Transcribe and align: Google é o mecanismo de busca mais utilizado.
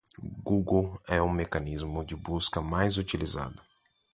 Google 0.43 0.99
é 1.07 1.21
o 1.21 1.29
mecanismo 1.29 2.03
de 2.03 2.15
busca 2.15 2.59
mais 2.59 2.97
utilizado. 2.97 3.61